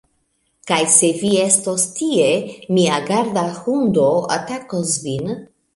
Kaj 0.71 0.79
se 0.93 1.09
vi 1.19 1.29
estos 1.41 1.85
tie, 1.99 2.31
mia 2.79 2.99
garda 3.13 3.47
hundo 3.61 4.11
atakos 4.41 5.01
vin 5.07 5.35